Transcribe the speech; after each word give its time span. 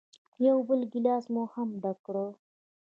یو 0.47 0.57
بل 0.67 0.81
ګیلاس 0.91 1.25
مو 1.33 1.43
هم 1.53 1.69
ډک 1.81 1.97
کړ. 2.05 2.15